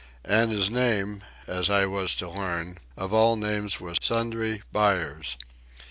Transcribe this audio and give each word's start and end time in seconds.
And 0.25 0.49
his 0.49 0.71
name, 0.71 1.23
as 1.45 1.69
I 1.69 1.85
was 1.85 2.15
to 2.15 2.27
learn, 2.31 2.79
of 2.97 3.13
all 3.13 3.35
names 3.35 3.79
was 3.79 3.97
Sundry 4.01 4.63
Buyers. 4.71 5.37